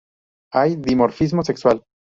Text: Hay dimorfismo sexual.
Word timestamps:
Hay 0.51 0.77
dimorfismo 0.77 1.43
sexual. 1.43 1.83